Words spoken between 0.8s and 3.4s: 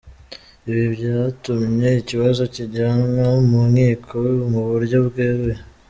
byatumye ikibazo kijyanwa